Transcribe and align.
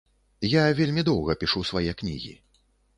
Я 0.53 0.63
вельмі 0.79 1.05
доўга 1.11 1.37
пішу 1.45 1.67
свае 1.73 1.87
кнігі. 2.01 2.37